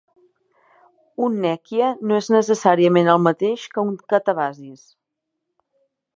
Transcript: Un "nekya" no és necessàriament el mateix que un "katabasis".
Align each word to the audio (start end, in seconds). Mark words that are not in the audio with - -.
Un 1.27 1.35
"nekya" 1.43 1.89
no 2.11 2.17
és 2.21 2.31
necessàriament 2.37 3.13
el 3.17 3.23
mateix 3.27 3.67
que 3.77 3.85
un 3.91 3.93
"katabasis". 4.15 4.85